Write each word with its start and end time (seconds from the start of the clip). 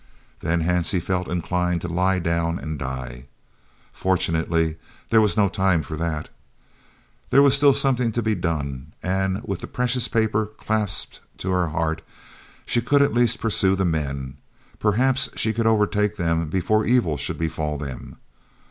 _"Then 0.39 0.63
Hansie 0.63 0.99
felt 0.99 1.27
inclined 1.27 1.81
to 1.81 1.87
lie 1.87 2.17
down 2.17 2.57
and 2.57 2.79
die. 2.79 3.25
Fortunately 3.93 4.77
there 5.11 5.21
was 5.21 5.37
no 5.37 5.47
time 5.47 5.83
for 5.83 5.95
that. 5.95 6.27
There 7.29 7.43
was 7.43 7.55
still 7.55 7.75
something 7.75 8.11
to 8.13 8.23
be 8.23 8.33
done, 8.33 8.93
and, 9.03 9.43
with 9.43 9.59
the 9.59 9.67
precious 9.67 10.07
paper 10.07 10.47
clasped 10.47 11.19
to 11.37 11.51
her 11.51 11.67
heart, 11.69 12.01
she 12.65 12.81
could 12.81 13.03
at 13.03 13.13
least 13.13 13.39
pursue 13.39 13.75
the 13.75 13.85
men. 13.85 14.37
Perhaps 14.79 15.29
she 15.35 15.53
could 15.53 15.67
overtake 15.67 16.17
them 16.17 16.49
before 16.49 16.83
evil 16.83 17.15
should 17.15 17.37
befall 17.37 17.77
them. 17.77 18.15